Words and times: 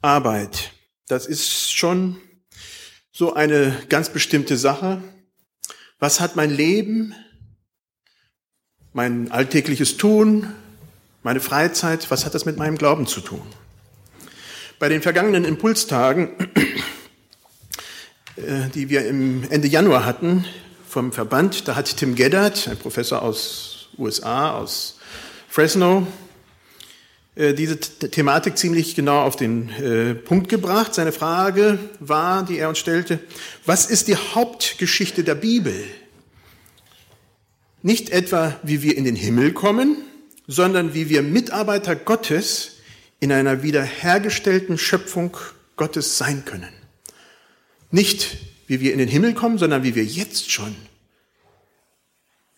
Arbeit, 0.00 0.72
das 1.08 1.26
ist 1.26 1.72
schon 1.72 2.18
so 3.10 3.34
eine 3.34 3.76
ganz 3.88 4.10
bestimmte 4.10 4.56
Sache. 4.56 5.02
Was 5.98 6.20
hat 6.20 6.36
mein 6.36 6.50
Leben, 6.50 7.16
mein 8.92 9.32
alltägliches 9.32 9.96
Tun, 9.96 10.52
meine 11.24 11.40
Freizeit, 11.40 12.12
was 12.12 12.24
hat 12.24 12.34
das 12.34 12.44
mit 12.44 12.56
meinem 12.56 12.78
Glauben 12.78 13.08
zu 13.08 13.20
tun? 13.20 13.42
Bei 14.78 14.88
den 14.88 15.02
vergangenen 15.02 15.44
Impulstagen, 15.44 16.30
äh, 18.36 18.68
die 18.72 18.88
wir 18.88 19.04
im 19.08 19.50
Ende 19.50 19.66
Januar 19.66 20.04
hatten 20.04 20.44
vom 20.88 21.12
Verband, 21.12 21.66
da 21.66 21.74
hat 21.74 21.96
Tim 21.96 22.14
Geddard, 22.14 22.68
ein 22.68 22.78
Professor 22.78 23.22
aus 23.22 23.88
USA, 23.98 24.52
aus 24.52 25.00
Fresno, 25.48 26.06
diese 27.38 27.78
Thematik 27.78 28.58
ziemlich 28.58 28.96
genau 28.96 29.22
auf 29.22 29.36
den 29.36 29.68
äh, 29.70 30.14
Punkt 30.14 30.48
gebracht. 30.48 30.92
Seine 30.94 31.12
Frage 31.12 31.78
war, 32.00 32.44
die 32.44 32.58
er 32.58 32.68
uns 32.68 32.78
stellte, 32.78 33.20
was 33.64 33.86
ist 33.86 34.08
die 34.08 34.16
Hauptgeschichte 34.16 35.22
der 35.22 35.36
Bibel? 35.36 35.84
Nicht 37.82 38.10
etwa, 38.10 38.58
wie 38.64 38.82
wir 38.82 38.96
in 38.96 39.04
den 39.04 39.14
Himmel 39.14 39.52
kommen, 39.52 39.98
sondern 40.48 40.94
wie 40.94 41.08
wir 41.08 41.22
Mitarbeiter 41.22 41.94
Gottes 41.94 42.72
in 43.20 43.30
einer 43.30 43.62
wiederhergestellten 43.62 44.76
Schöpfung 44.76 45.36
Gottes 45.76 46.18
sein 46.18 46.44
können. 46.44 46.72
Nicht, 47.92 48.38
wie 48.66 48.80
wir 48.80 48.92
in 48.92 48.98
den 48.98 49.08
Himmel 49.08 49.34
kommen, 49.34 49.58
sondern 49.58 49.84
wie 49.84 49.94
wir 49.94 50.04
jetzt 50.04 50.50
schon 50.50 50.74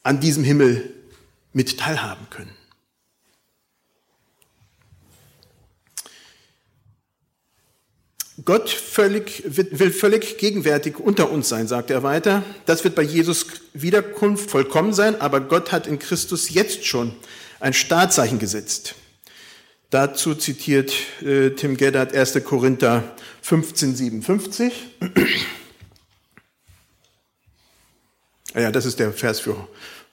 an 0.02 0.20
diesem 0.20 0.42
Himmel 0.42 0.95
mit 1.52 1.78
teilhaben 1.78 2.26
können. 2.30 2.56
Gott 8.44 8.70
völlig, 8.70 9.42
will 9.46 9.90
völlig 9.90 10.38
gegenwärtig 10.38 10.98
unter 10.98 11.30
uns 11.30 11.48
sein, 11.48 11.66
sagt 11.66 11.90
er 11.90 12.02
weiter. 12.02 12.42
Das 12.65 12.84
wird 12.84 12.95
bei 12.95 13.02
Jesus 13.02 13.46
Wiederkunft 13.74 14.51
vollkommen 14.51 14.92
sein, 14.92 15.20
aber 15.20 15.40
Gott 15.40 15.73
hat 15.73 15.87
in 15.87 15.98
Christus 15.98 16.50
jetzt 16.50 16.87
schon 16.87 17.12
ein 17.59 17.73
Startzeichen 17.73 18.38
gesetzt. 18.38 18.95
Dazu 19.90 20.37
zitiert 20.37 20.92
äh, 21.20 21.50
Tim 21.50 21.76
Geddard 21.76 22.15
1. 22.15 22.45
Korinther 22.45 23.02
15, 23.42 23.96
57. 23.96 24.72
ja, 28.54 28.70
das 28.70 28.87
ist 28.87 29.00
der 29.00 29.12
Vers 29.12 29.40
für 29.40 29.56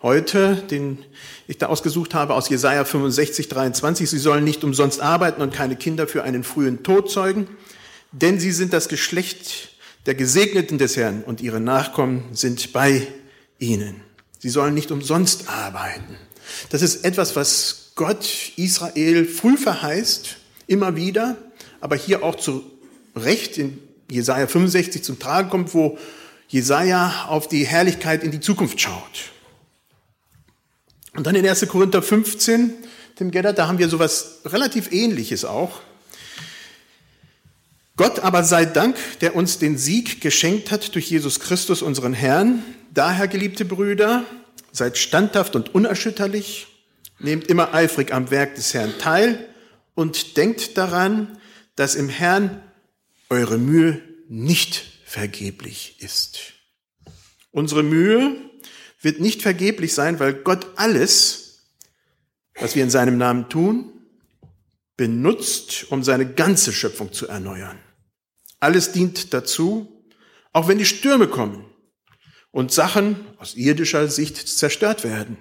heute, 0.02 0.56
den 0.56 1.06
ich 1.48 1.60
da 1.60 1.68
ausgesucht 1.68 2.14
habe, 2.14 2.34
aus 2.34 2.50
Jesaja 2.50 2.86
65, 2.86 3.50
23. 3.50 4.10
Sie 4.10 4.18
sollen 4.18 4.44
nicht 4.44 4.64
umsonst 4.64 5.02
arbeiten 5.02 5.42
und 5.42 5.54
keine 5.54 5.76
Kinder 5.76 6.08
für 6.08 6.24
einen 6.24 6.44
frühen 6.44 6.84
Tod 6.84 7.12
zeugen, 7.12 7.48
denn 8.12 8.40
sie 8.40 8.52
sind 8.52 8.74
das 8.74 8.90
Geschlecht 8.90 9.70
der 10.06 10.16
Gesegneten 10.16 10.78
des 10.78 10.96
Herrn 10.96 11.24
und 11.24 11.42
ihre 11.42 11.60
Nachkommen 11.60 12.24
sind 12.34 12.74
bei 12.74 13.08
ihnen. 13.60 14.02
Sie 14.40 14.50
sollen 14.50 14.74
nicht 14.74 14.92
umsonst 14.92 15.50
arbeiten. 15.50 16.18
Das 16.70 16.82
ist 16.82 17.04
etwas, 17.04 17.36
was 17.36 17.92
Gott 17.96 18.54
Israel 18.56 19.26
früh 19.26 19.58
verheißt, 19.58 20.38
immer 20.68 20.96
wieder, 20.96 21.38
aber 21.82 21.96
hier 21.96 22.24
auch 22.24 22.36
zu 22.36 22.64
Recht 23.16 23.58
in 23.58 23.80
Jesaja 24.10 24.48
65 24.48 25.04
zum 25.04 25.20
Tragen 25.20 25.50
kommt, 25.50 25.74
wo 25.74 25.98
Jesaja 26.48 27.26
auf 27.28 27.48
die 27.48 27.66
Herrlichkeit 27.66 28.24
in 28.24 28.32
die 28.32 28.40
Zukunft 28.40 28.80
schaut. 28.80 29.32
Und 31.16 31.26
dann 31.26 31.36
in 31.36 31.48
1. 31.48 31.68
Korinther 31.68 32.02
15, 32.02 32.74
dem 33.20 33.32
Gedder, 33.32 33.52
da 33.52 33.68
haben 33.68 33.80
wir 33.80 33.90
sowas 33.90 34.42
relativ 34.46 34.92
ähnliches 34.92 35.44
auch. 35.44 35.82
Gott 37.98 38.20
aber 38.20 38.44
sei 38.44 38.66
Dank, 38.66 38.96
der 39.20 39.36
uns 39.36 39.60
den 39.60 39.78
Sieg 39.78 40.22
geschenkt 40.22 40.72
hat 40.72 40.96
durch 40.96 41.10
Jesus 41.10 41.40
Christus, 41.40 41.82
unseren 41.82 42.14
Herrn. 42.14 42.64
Daher, 42.94 43.28
geliebte 43.28 43.66
Brüder, 43.66 44.24
seid 44.72 44.98
standhaft 44.98 45.56
und 45.56 45.76
unerschütterlich, 45.76 46.68
Nehmt 47.20 47.48
immer 47.48 47.74
eifrig 47.74 48.14
am 48.14 48.30
Werk 48.30 48.56
des 48.56 48.74
Herrn 48.74 48.94
teil 49.00 49.50
und 49.96 50.38
denkt 50.38 50.78
daran, 50.78 51.40
dass 51.76 51.96
im 51.96 52.10
Herrn 52.10 52.62
eure 53.30 53.58
Mühe 53.58 54.02
nicht 54.30 54.84
vergeblich 55.06 55.96
ist. 56.00 56.54
Unsere 57.52 57.82
Mühe 57.82 58.36
wird 59.02 59.20
nicht 59.20 59.42
vergeblich 59.42 59.94
sein, 59.96 60.20
weil 60.20 60.34
Gott 60.34 60.68
alles, 60.76 61.64
was 62.60 62.76
wir 62.76 62.84
in 62.84 62.92
seinem 62.92 63.18
Namen 63.18 63.50
tun, 63.50 63.94
benutzt, 64.96 65.88
um 65.90 66.04
seine 66.04 66.32
ganze 66.32 66.72
Schöpfung 66.72 67.14
zu 67.14 67.28
erneuern. 67.28 67.80
Alles 68.60 68.92
dient 68.92 69.34
dazu, 69.34 70.04
auch 70.54 70.68
wenn 70.68 70.78
die 70.78 70.86
Stürme 70.86 71.28
kommen 71.28 71.66
und 72.52 72.72
Sachen 72.72 73.18
aus 73.38 73.56
irdischer 73.56 74.08
Sicht 74.08 74.38
zerstört 74.48 75.04
werden. 75.04 75.38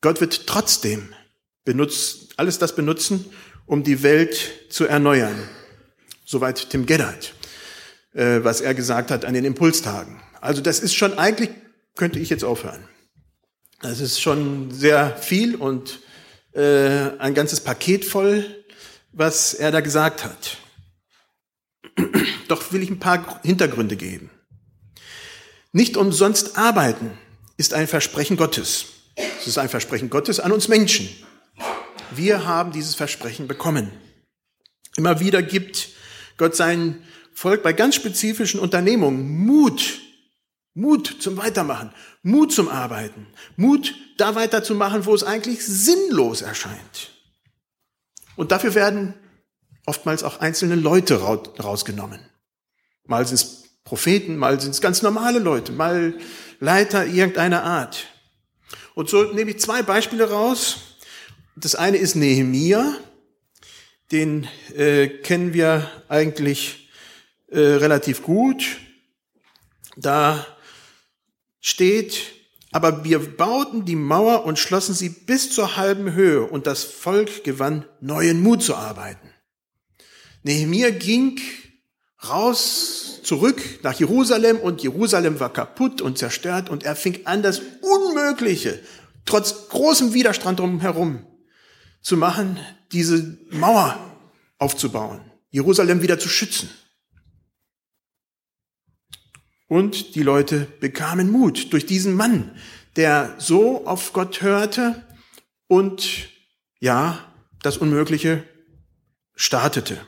Gott 0.00 0.20
wird 0.20 0.46
trotzdem 0.46 1.12
benutzt, 1.64 2.34
alles 2.38 2.58
das 2.58 2.74
benutzen, 2.74 3.26
um 3.66 3.82
die 3.82 4.02
Welt 4.02 4.38
zu 4.70 4.86
erneuern. 4.86 5.36
Soweit 6.24 6.70
Tim 6.70 6.86
Geddard, 6.86 7.34
äh, 8.14 8.40
was 8.42 8.60
er 8.60 8.74
gesagt 8.74 9.10
hat 9.10 9.24
an 9.24 9.34
den 9.34 9.44
Impulstagen. 9.44 10.22
Also 10.40 10.62
das 10.62 10.80
ist 10.80 10.94
schon 10.94 11.18
eigentlich, 11.18 11.50
könnte 11.96 12.18
ich 12.18 12.30
jetzt 12.30 12.44
aufhören. 12.44 12.88
Das 13.82 14.00
ist 14.00 14.20
schon 14.20 14.70
sehr 14.70 15.16
viel 15.16 15.56
und 15.56 16.00
äh, 16.52 17.18
ein 17.18 17.34
ganzes 17.34 17.60
Paket 17.60 18.04
voll, 18.04 18.64
was 19.12 19.54
er 19.54 19.70
da 19.70 19.80
gesagt 19.80 20.24
hat. 20.24 20.58
Doch 22.48 22.72
will 22.72 22.82
ich 22.82 22.90
ein 22.90 22.98
paar 22.98 23.40
Hintergründe 23.42 23.96
geben. 23.96 24.30
Nicht 25.72 25.96
umsonst 25.96 26.56
arbeiten 26.56 27.18
ist 27.56 27.74
ein 27.74 27.86
Versprechen 27.86 28.36
Gottes. 28.36 28.86
Es 29.40 29.46
ist 29.46 29.58
ein 29.58 29.68
Versprechen 29.68 30.10
Gottes 30.10 30.40
an 30.40 30.52
uns 30.52 30.68
Menschen. 30.68 31.08
Wir 32.10 32.46
haben 32.46 32.72
dieses 32.72 32.94
Versprechen 32.94 33.48
bekommen. 33.48 33.90
Immer 34.96 35.20
wieder 35.20 35.42
gibt 35.42 35.90
Gott 36.36 36.56
sein 36.56 37.02
Volk 37.32 37.62
bei 37.62 37.72
ganz 37.72 37.94
spezifischen 37.94 38.60
Unternehmungen 38.60 39.44
Mut, 39.44 40.00
Mut 40.74 41.16
zum 41.20 41.36
Weitermachen, 41.36 41.92
Mut 42.22 42.52
zum 42.52 42.68
Arbeiten, 42.68 43.26
Mut 43.56 43.94
da 44.16 44.34
weiterzumachen, 44.34 45.04
wo 45.04 45.14
es 45.14 45.22
eigentlich 45.22 45.64
sinnlos 45.64 46.42
erscheint. 46.42 47.10
Und 48.36 48.52
dafür 48.52 48.74
werden 48.74 49.14
oftmals 49.86 50.22
auch 50.22 50.40
einzelne 50.40 50.74
Leute 50.74 51.20
rausgenommen. 51.20 52.20
Mal 53.04 53.26
sind 53.26 53.36
es 53.36 53.64
Propheten, 53.84 54.36
mal 54.36 54.60
sind 54.60 54.72
es 54.72 54.80
ganz 54.80 55.02
normale 55.02 55.38
Leute, 55.38 55.72
mal 55.72 56.14
Leiter 56.58 57.06
irgendeiner 57.06 57.62
Art. 57.62 58.06
Und 58.94 59.08
so 59.08 59.22
nehme 59.32 59.52
ich 59.52 59.60
zwei 59.60 59.82
Beispiele 59.82 60.28
raus. 60.28 60.78
Das 61.54 61.74
eine 61.74 61.96
ist 61.96 62.16
Nehemia. 62.16 62.96
Den 64.10 64.48
äh, 64.76 65.08
kennen 65.08 65.54
wir 65.54 65.90
eigentlich 66.08 66.90
äh, 67.48 67.58
relativ 67.58 68.22
gut. 68.22 68.78
Da 69.96 70.46
steht, 71.60 72.32
aber 72.72 73.04
wir 73.04 73.18
bauten 73.18 73.84
die 73.84 73.96
Mauer 73.96 74.44
und 74.44 74.58
schlossen 74.58 74.94
sie 74.94 75.08
bis 75.08 75.50
zur 75.50 75.76
halben 75.76 76.12
Höhe 76.12 76.42
und 76.42 76.66
das 76.66 76.84
Volk 76.84 77.44
gewann 77.44 77.84
neuen 78.00 78.42
Mut 78.42 78.62
zu 78.62 78.74
arbeiten. 78.74 79.30
Nehemia 80.46 80.90
ging 80.90 81.40
raus, 82.22 83.18
zurück 83.24 83.60
nach 83.82 83.98
Jerusalem 83.98 84.58
und 84.58 84.80
Jerusalem 84.80 85.40
war 85.40 85.52
kaputt 85.52 86.00
und 86.00 86.18
zerstört 86.18 86.70
und 86.70 86.84
er 86.84 86.94
fing 86.94 87.26
an, 87.26 87.42
das 87.42 87.60
Unmögliche, 87.80 88.80
trotz 89.24 89.68
großem 89.70 90.14
Widerstand 90.14 90.60
drumherum 90.60 91.26
zu 92.00 92.16
machen, 92.16 92.60
diese 92.92 93.36
Mauer 93.50 93.98
aufzubauen, 94.58 95.20
Jerusalem 95.50 96.00
wieder 96.00 96.20
zu 96.20 96.28
schützen. 96.28 96.70
Und 99.66 100.14
die 100.14 100.22
Leute 100.22 100.68
bekamen 100.78 101.28
Mut 101.28 101.72
durch 101.72 101.86
diesen 101.86 102.14
Mann, 102.14 102.56
der 102.94 103.34
so 103.38 103.84
auf 103.84 104.12
Gott 104.12 104.42
hörte 104.42 105.04
und 105.66 106.28
ja, 106.78 107.32
das 107.62 107.78
Unmögliche 107.78 108.44
startete. 109.34 109.98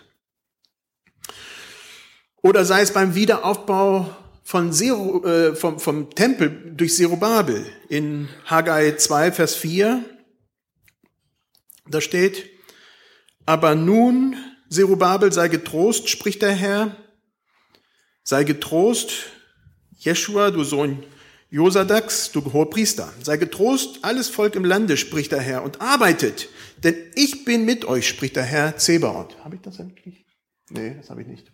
Oder 2.43 2.65
sei 2.65 2.83
es 2.83 2.93
beim 2.93 3.15
Wiederaufbau 3.15 4.15
von 4.45 4.73
Zero, 4.73 5.25
äh, 5.25 5.55
vom, 5.55 5.79
vom 5.79 6.11
Tempel 6.15 6.73
durch 6.75 6.95
Zerubabel 6.95 7.67
in 7.89 8.29
Haggai 8.47 8.93
2, 8.93 9.33
Vers 9.33 9.55
4. 9.57 10.05
Da 11.89 12.01
steht, 12.01 12.49
aber 13.45 13.75
nun, 13.75 14.37
Zerubabel, 14.71 15.33
sei 15.33 15.49
getrost, 15.49 16.09
spricht 16.09 16.43
der 16.43 16.53
Herr, 16.53 16.97
sei 18.23 18.45
getrost, 18.45 19.13
Jeschua, 19.97 20.51
du 20.51 20.65
Sohn 20.65 21.03
Josadax, 21.51 22.31
du 22.31 22.45
Hohepriester, 22.53 23.11
sei 23.23 23.39
getrost, 23.39 24.01
alles 24.03 24.29
Volk 24.29 24.55
im 24.55 24.65
Lande, 24.65 24.99
spricht 24.99 25.33
der 25.33 25.41
Herr, 25.41 25.63
und 25.63 25.81
arbeitet, 25.81 26.51
denn 26.85 26.95
ich 27.15 27.47
bin 27.47 27.65
mit 27.65 27.87
euch, 27.87 28.07
spricht 28.07 28.37
der 28.37 28.45
Herr 28.45 28.77
Zebaoth. 28.77 29.43
Habe 29.43 29.57
ich 29.57 29.63
das 29.63 29.81
eigentlich? 29.81 30.27
Nee, 30.71 30.97
das 30.97 31.09
habe 31.09 31.23
ich 31.23 31.27
nicht. 31.27 31.51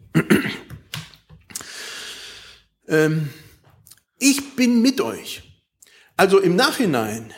Ähm, 2.89 3.31
ich 4.19 4.57
bin 4.57 4.83
mit 4.83 5.01
euch. 5.01 5.43
Also 6.17 6.39
im 6.39 6.57
Nachhinein 6.57 7.33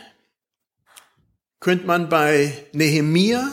könnte 1.60 1.86
man 1.86 2.08
bei 2.08 2.52
Nehemia, 2.72 3.50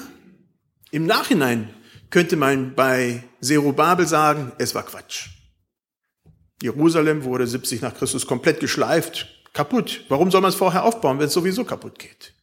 im 0.92 1.06
Nachhinein 1.06 1.74
könnte 2.10 2.36
man 2.36 2.76
bei 2.76 3.24
Zerubabel 3.42 4.06
sagen, 4.06 4.52
es 4.60 4.76
war 4.76 4.84
Quatsch. 4.84 5.30
Jerusalem 6.62 7.24
wurde 7.24 7.48
70 7.48 7.82
nach 7.82 7.96
Christus 7.96 8.28
komplett 8.28 8.60
geschleift, 8.60 9.28
kaputt. 9.54 10.06
Warum 10.10 10.30
soll 10.30 10.42
man 10.42 10.50
es 10.50 10.56
vorher 10.56 10.84
aufbauen, 10.84 11.20
wenn 11.20 11.28
es 11.28 11.34
sowieso 11.34 11.64
kaputt 11.66 12.00
geht? 12.00 12.34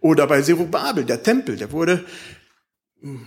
Oder 0.00 0.26
bei 0.26 0.42
Zerubabel, 0.42 1.04
der 1.04 1.22
Tempel, 1.22 1.56
der 1.56 1.70
wurde, 1.70 2.04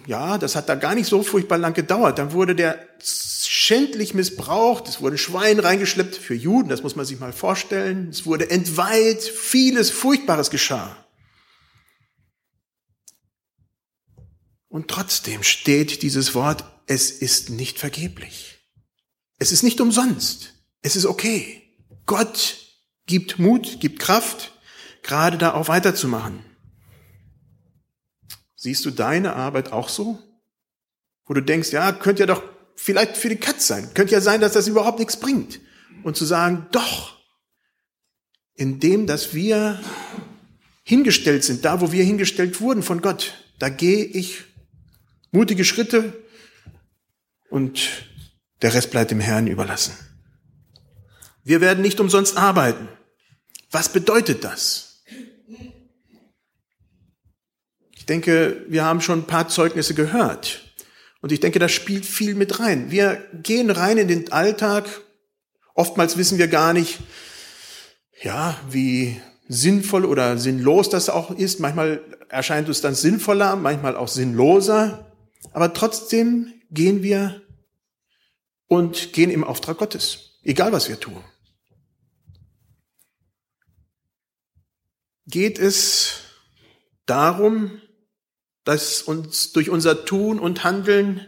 ja, 0.05 0.37
das 0.37 0.55
hat 0.55 0.67
da 0.67 0.75
gar 0.75 0.93
nicht 0.93 1.07
so 1.07 1.23
furchtbar 1.23 1.57
lang 1.57 1.73
gedauert. 1.73 2.19
Dann 2.19 2.33
wurde 2.33 2.53
der 2.53 2.85
schändlich 3.47 4.13
missbraucht, 4.13 4.87
es 4.87 5.01
wurden 5.01 5.17
Schweine 5.17 5.63
reingeschleppt 5.63 6.15
für 6.15 6.35
Juden, 6.35 6.69
das 6.69 6.83
muss 6.83 6.95
man 6.95 7.05
sich 7.05 7.19
mal 7.19 7.33
vorstellen. 7.33 8.09
Es 8.09 8.25
wurde 8.25 8.49
entweiht, 8.49 9.23
vieles 9.23 9.91
Furchtbares 9.91 10.49
geschah. 10.49 11.05
Und 14.67 14.89
trotzdem 14.89 15.43
steht 15.43 16.01
dieses 16.01 16.35
Wort, 16.35 16.65
es 16.87 17.09
ist 17.11 17.49
nicht 17.49 17.79
vergeblich. 17.79 18.59
Es 19.37 19.51
ist 19.51 19.63
nicht 19.63 19.81
umsonst. 19.81 20.53
Es 20.81 20.95
ist 20.95 21.05
okay. 21.05 21.61
Gott 22.05 22.57
gibt 23.05 23.39
Mut, 23.39 23.79
gibt 23.79 23.99
Kraft, 23.99 24.51
gerade 25.01 25.37
da 25.37 25.53
auch 25.53 25.67
weiterzumachen. 25.67 26.43
Siehst 28.55 28.85
du 28.85 28.91
deine 28.91 29.35
Arbeit 29.35 29.71
auch 29.71 29.89
so? 29.89 30.19
Wo 31.25 31.33
du 31.33 31.41
denkst, 31.41 31.71
ja, 31.71 31.91
könnte 31.91 32.23
ja 32.23 32.27
doch 32.27 32.43
vielleicht 32.75 33.17
für 33.17 33.29
die 33.29 33.37
Katz 33.37 33.67
sein. 33.67 33.93
Könnte 33.93 34.13
ja 34.13 34.21
sein, 34.21 34.41
dass 34.41 34.53
das 34.53 34.67
überhaupt 34.67 34.99
nichts 34.99 35.17
bringt. 35.17 35.59
Und 36.03 36.15
zu 36.17 36.25
sagen, 36.25 36.67
doch, 36.71 37.17
indem, 38.53 39.07
dass 39.07 39.33
wir 39.33 39.79
hingestellt 40.83 41.43
sind, 41.43 41.65
da 41.65 41.81
wo 41.81 41.91
wir 41.91 42.03
hingestellt 42.03 42.61
wurden 42.61 42.83
von 42.83 43.01
Gott, 43.01 43.33
da 43.59 43.69
gehe 43.69 44.05
ich 44.05 44.43
mutige 45.31 45.65
Schritte 45.65 46.13
und 47.49 48.05
der 48.61 48.73
Rest 48.73 48.91
bleibt 48.91 49.11
dem 49.11 49.19
Herrn 49.19 49.47
überlassen. 49.47 49.93
Wir 51.43 51.61
werden 51.61 51.81
nicht 51.81 51.99
umsonst 51.99 52.37
arbeiten. 52.37 52.87
Was 53.71 53.89
bedeutet 53.89 54.43
das? 54.43 55.03
Ich 57.95 58.05
denke, 58.05 58.63
wir 58.67 58.83
haben 58.83 59.01
schon 59.01 59.19
ein 59.19 59.27
paar 59.27 59.47
Zeugnisse 59.47 59.93
gehört. 59.93 60.64
Und 61.25 61.31
ich 61.31 61.39
denke, 61.39 61.57
da 61.57 61.67
spielt 61.67 62.05
viel 62.05 62.35
mit 62.35 62.59
rein. 62.59 62.91
Wir 62.91 63.15
gehen 63.41 63.71
rein 63.71 63.97
in 63.97 64.07
den 64.07 64.31
Alltag. 64.31 64.85
Oftmals 65.73 66.17
wissen 66.17 66.37
wir 66.37 66.47
gar 66.47 66.71
nicht, 66.71 66.99
ja, 68.21 68.55
wie 68.69 69.19
sinnvoll 69.47 70.05
oder 70.05 70.37
sinnlos 70.37 70.89
das 70.89 71.09
auch 71.09 71.31
ist. 71.31 71.59
Manchmal 71.59 72.03
erscheint 72.29 72.67
uns 72.67 72.81
dann 72.81 72.93
sinnvoller, 72.93 73.55
manchmal 73.55 73.95
auch 73.95 74.07
sinnloser. 74.07 75.15
Aber 75.51 75.73
trotzdem 75.73 76.53
gehen 76.69 77.01
wir 77.01 77.41
und 78.67 79.11
gehen 79.11 79.31
im 79.31 79.43
Auftrag 79.43 79.79
Gottes, 79.79 80.37
egal 80.43 80.73
was 80.73 80.89
wir 80.89 80.99
tun. 80.99 81.23
Geht 85.25 85.57
es 85.57 86.19
darum, 87.07 87.81
dass 88.65 89.01
uns 89.01 89.53
durch 89.53 89.69
unser 89.69 90.05
Tun 90.05 90.39
und 90.39 90.63
Handeln 90.63 91.25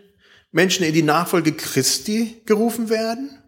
Menschen 0.51 0.83
in 0.83 0.93
die 0.93 1.03
Nachfolge 1.03 1.53
Christi 1.53 2.41
gerufen 2.45 2.89
werden? 2.89 3.41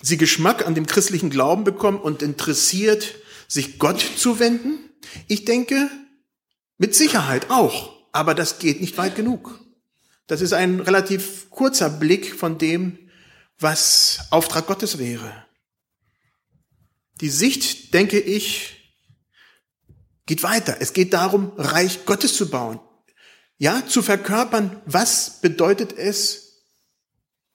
Sie 0.00 0.16
Geschmack 0.16 0.66
an 0.66 0.74
dem 0.74 0.86
christlichen 0.86 1.28
Glauben 1.28 1.64
bekommen 1.64 2.00
und 2.00 2.22
interessiert, 2.22 3.16
sich 3.48 3.78
Gott 3.78 4.00
zu 4.00 4.38
wenden? 4.38 4.78
Ich 5.26 5.44
denke, 5.44 5.90
mit 6.78 6.94
Sicherheit 6.94 7.50
auch, 7.50 7.92
aber 8.12 8.34
das 8.34 8.58
geht 8.58 8.80
nicht 8.80 8.96
weit 8.96 9.16
genug. 9.16 9.60
Das 10.26 10.40
ist 10.40 10.52
ein 10.52 10.80
relativ 10.80 11.50
kurzer 11.50 11.90
Blick 11.90 12.34
von 12.34 12.56
dem, 12.56 13.10
was 13.58 14.20
Auftrag 14.30 14.66
Gottes 14.66 14.98
wäre. 14.98 15.44
Die 17.20 17.28
Sicht, 17.28 17.92
denke 17.92 18.18
ich, 18.18 18.79
geht 20.30 20.44
weiter. 20.44 20.76
Es 20.78 20.92
geht 20.92 21.12
darum, 21.12 21.50
Reich 21.56 22.06
Gottes 22.06 22.36
zu 22.36 22.50
bauen. 22.50 22.78
Ja, 23.58 23.84
zu 23.84 24.00
verkörpern, 24.00 24.80
was 24.86 25.40
bedeutet 25.40 25.92
es, 25.92 26.68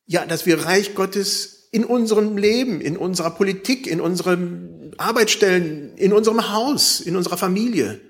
ja, 0.06 0.26
dass 0.26 0.46
wir 0.46 0.66
Reich 0.66 0.94
Gottes 0.94 1.70
in 1.72 1.86
unserem 1.86 2.38
Leben, 2.38 2.82
in 2.82 2.98
unserer 2.98 3.32
Politik, 3.32 3.88
in 3.88 4.02
unseren 4.02 4.94
Arbeitsstellen, 4.98 5.96
in 5.96 6.12
unserem 6.12 6.52
Haus, 6.52 7.00
in 7.00 7.16
unserer 7.16 7.38
Familie 7.38 8.02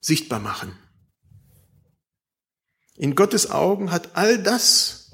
sichtbar 0.00 0.38
machen. 0.38 0.78
In 2.94 3.16
Gottes 3.16 3.50
Augen 3.50 3.90
hat 3.90 4.14
all 4.14 4.40
das, 4.40 5.10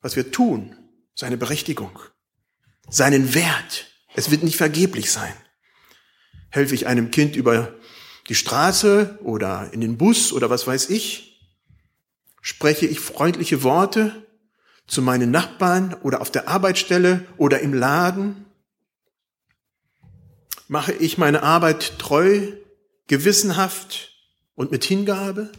was 0.00 0.16
wir 0.16 0.32
tun, 0.32 0.76
seine 1.14 1.36
Berechtigung, 1.36 1.96
seinen 2.90 3.32
Wert. 3.32 3.86
Es 4.16 4.32
wird 4.32 4.42
nicht 4.42 4.56
vergeblich 4.56 5.12
sein. 5.12 5.34
Helfe 6.56 6.74
ich 6.74 6.86
einem 6.86 7.10
Kind 7.10 7.36
über 7.36 7.74
die 8.30 8.34
Straße 8.34 9.18
oder 9.22 9.74
in 9.74 9.82
den 9.82 9.98
Bus 9.98 10.32
oder 10.32 10.48
was 10.48 10.66
weiß 10.66 10.88
ich? 10.88 11.38
Spreche 12.40 12.86
ich 12.86 12.98
freundliche 12.98 13.62
Worte 13.62 14.26
zu 14.86 15.02
meinen 15.02 15.30
Nachbarn 15.30 15.92
oder 16.02 16.22
auf 16.22 16.30
der 16.30 16.48
Arbeitsstelle 16.48 17.26
oder 17.36 17.60
im 17.60 17.74
Laden? 17.74 18.46
Mache 20.66 20.94
ich 20.94 21.18
meine 21.18 21.42
Arbeit 21.42 21.98
treu 21.98 22.52
gewissenhaft 23.06 24.14
und 24.54 24.70
mit 24.70 24.82
Hingabe? 24.82 25.52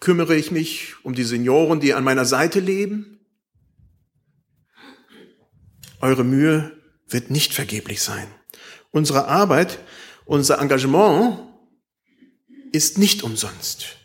Kümmere 0.00 0.34
ich 0.34 0.50
mich 0.50 0.94
um 1.02 1.14
die 1.14 1.24
Senioren, 1.24 1.78
die 1.78 1.92
an 1.92 2.04
meiner 2.04 2.24
Seite 2.24 2.60
leben? 2.60 3.20
Eure 6.00 6.24
Mühe 6.24 6.79
wird 7.12 7.30
nicht 7.30 7.54
vergeblich 7.54 8.02
sein. 8.02 8.26
Unsere 8.90 9.26
Arbeit, 9.26 9.78
unser 10.24 10.58
Engagement 10.58 11.40
ist 12.72 12.98
nicht 12.98 13.22
umsonst. 13.22 13.96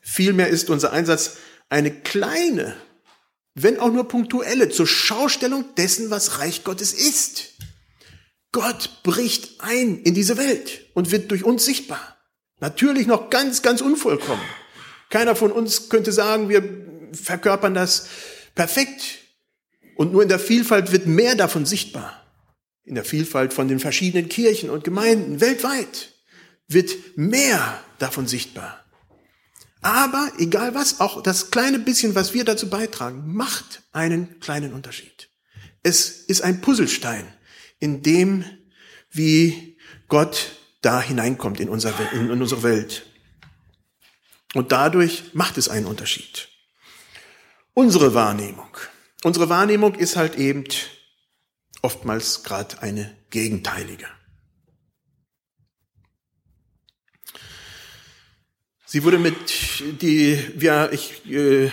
Vielmehr 0.00 0.48
ist 0.48 0.70
unser 0.70 0.92
Einsatz 0.92 1.36
eine 1.68 1.90
kleine, 1.90 2.76
wenn 3.54 3.78
auch 3.78 3.92
nur 3.92 4.08
punktuelle, 4.08 4.68
zur 4.68 4.86
Schaustellung 4.86 5.74
dessen, 5.76 6.10
was 6.10 6.38
Reich 6.38 6.64
Gottes 6.64 6.92
ist. 6.92 7.54
Gott 8.52 9.02
bricht 9.04 9.60
ein 9.60 10.02
in 10.02 10.14
diese 10.14 10.36
Welt 10.36 10.86
und 10.94 11.10
wird 11.12 11.30
durch 11.30 11.44
uns 11.44 11.64
sichtbar. 11.64 12.16
Natürlich 12.58 13.06
noch 13.06 13.30
ganz, 13.30 13.62
ganz 13.62 13.80
unvollkommen. 13.80 14.42
Keiner 15.08 15.34
von 15.34 15.52
uns 15.52 15.88
könnte 15.88 16.12
sagen, 16.12 16.48
wir 16.48 16.62
verkörpern 17.12 17.74
das 17.74 18.08
perfekt. 18.54 19.18
Und 19.96 20.12
nur 20.12 20.22
in 20.22 20.28
der 20.28 20.38
Vielfalt 20.38 20.92
wird 20.92 21.06
mehr 21.06 21.34
davon 21.34 21.66
sichtbar. 21.66 22.19
In 22.84 22.94
der 22.94 23.04
Vielfalt 23.04 23.52
von 23.52 23.68
den 23.68 23.78
verschiedenen 23.78 24.28
Kirchen 24.28 24.70
und 24.70 24.84
Gemeinden 24.84 25.40
weltweit 25.40 26.14
wird 26.66 27.16
mehr 27.16 27.82
davon 27.98 28.26
sichtbar. 28.26 28.84
Aber 29.82 30.30
egal 30.38 30.74
was, 30.74 31.00
auch 31.00 31.22
das 31.22 31.50
kleine 31.50 31.78
bisschen, 31.78 32.14
was 32.14 32.34
wir 32.34 32.44
dazu 32.44 32.68
beitragen, 32.68 33.32
macht 33.32 33.82
einen 33.92 34.38
kleinen 34.40 34.72
Unterschied. 34.72 35.28
Es 35.82 36.10
ist 36.10 36.42
ein 36.42 36.60
Puzzlestein 36.60 37.26
in 37.78 38.02
dem, 38.02 38.44
wie 39.10 39.78
Gott 40.08 40.52
da 40.82 41.00
hineinkommt 41.00 41.60
in, 41.60 41.68
unser, 41.68 41.94
in 42.12 42.30
unsere 42.30 42.62
Welt. 42.62 43.06
Und 44.54 44.72
dadurch 44.72 45.32
macht 45.32 45.56
es 45.58 45.68
einen 45.68 45.86
Unterschied. 45.86 46.48
Unsere 47.72 48.14
Wahrnehmung. 48.14 48.76
Unsere 49.22 49.48
Wahrnehmung 49.48 49.94
ist 49.94 50.16
halt 50.16 50.36
eben 50.36 50.64
oftmals 51.82 52.42
gerade 52.42 52.82
eine 52.82 53.16
gegenteilige. 53.30 54.06
Sie 58.86 59.04
wurde 59.04 59.18
mit 59.18 59.36
die, 60.02 60.36
ja, 60.58 60.90
ich 60.90 61.24
äh, 61.30 61.70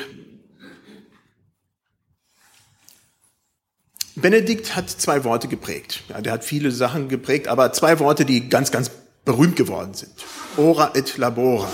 Benedikt 4.16 4.76
hat 4.76 4.90
zwei 4.90 5.24
Worte 5.24 5.48
geprägt. 5.48 6.04
Ja, 6.10 6.22
der 6.22 6.34
hat 6.34 6.44
viele 6.44 6.72
Sachen 6.72 7.08
geprägt, 7.08 7.48
aber 7.48 7.72
zwei 7.72 8.00
Worte, 8.00 8.26
die 8.26 8.50
ganz, 8.50 8.72
ganz 8.72 8.90
berühmt 9.26 9.56
geworden 9.56 9.94
sind. 9.94 10.12
Ora 10.58 10.92
et 10.96 11.18
labora. 11.18 11.70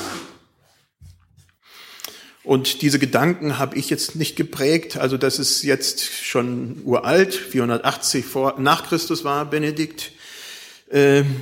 Und 2.44 2.82
diese 2.82 3.00
Gedanken 3.00 3.58
habe 3.58 3.78
ich 3.78 3.90
jetzt 3.90 4.16
nicht 4.16 4.36
geprägt. 4.36 4.98
Also 4.98 5.18
das 5.18 5.40
ist 5.40 5.64
jetzt 5.64 6.04
schon 6.12 6.82
uralt, 6.84 7.34
480 7.34 8.26
vor, 8.26 8.60
nach 8.60 8.88
Christus 8.88 9.24
war 9.24 9.50
Benedikt. 9.50 10.12
Ähm, 10.92 11.38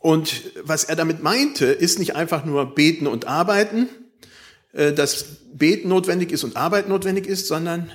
und 0.00 0.42
was 0.62 0.84
er 0.84 0.96
damit 0.96 1.22
meinte, 1.22 1.64
ist 1.64 1.98
nicht 1.98 2.14
einfach 2.14 2.44
nur 2.44 2.74
beten 2.74 3.06
und 3.06 3.26
arbeiten, 3.26 3.88
äh, 4.74 4.92
dass 4.92 5.24
Beten 5.54 5.88
notwendig 5.88 6.30
ist 6.30 6.44
und 6.44 6.56
Arbeit 6.56 6.90
notwendig 6.90 7.26
ist, 7.26 7.46
sondern 7.46 7.90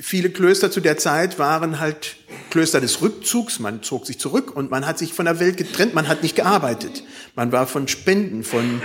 viele 0.00 0.30
Klöster 0.30 0.70
zu 0.70 0.80
der 0.80 0.98
Zeit 0.98 1.40
waren 1.40 1.80
halt 1.80 2.16
Klöster 2.50 2.80
des 2.80 3.02
Rückzugs. 3.02 3.58
Man 3.58 3.82
zog 3.82 4.06
sich 4.06 4.20
zurück 4.20 4.54
und 4.54 4.70
man 4.70 4.86
hat 4.86 4.98
sich 4.98 5.12
von 5.12 5.24
der 5.24 5.40
Welt 5.40 5.56
getrennt. 5.56 5.94
Man 5.94 6.06
hat 6.06 6.22
nicht 6.22 6.36
gearbeitet. 6.36 7.02
Man 7.34 7.50
war 7.50 7.66
von 7.66 7.88
Spenden, 7.88 8.44
von, 8.44 8.80